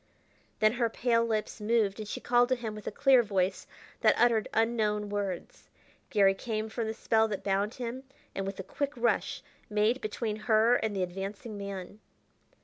[0.61, 3.67] Then her pale lips moved, and she called to him with a clear voice
[3.99, 5.69] that uttered unknown words.
[6.09, 10.37] Garry came from the spell that bound him, and with a quick rush made between
[10.37, 11.99] her and the advancing man.